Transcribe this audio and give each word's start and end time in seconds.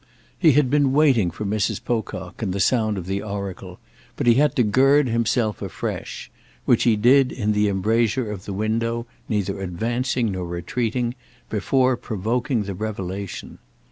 He 0.39 0.53
had 0.53 0.71
been 0.71 0.93
waiting 0.93 1.29
for 1.29 1.45
Mrs. 1.45 1.79
Pocock 1.85 2.41
and 2.41 2.53
the 2.53 2.59
sound 2.59 2.97
of 2.97 3.05
the 3.05 3.21
oracle; 3.21 3.79
but 4.15 4.25
he 4.25 4.33
had 4.33 4.55
to 4.55 4.63
gird 4.63 5.07
himself 5.07 5.61
afresh—which 5.61 6.83
he 6.85 6.95
did 6.95 7.31
in 7.31 7.51
the 7.51 7.69
embrasure 7.69 8.31
of 8.31 8.45
the 8.45 8.53
window, 8.53 9.05
neither 9.29 9.59
advancing 9.61 10.31
nor 10.31 10.47
retreating—before 10.47 11.97
provoking 11.97 12.63
the 12.63 12.73
revelation. 12.73 13.59